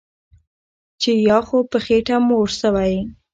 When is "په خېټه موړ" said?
1.71-2.47